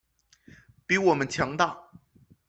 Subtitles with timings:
[0.87, 1.77] 比我们强大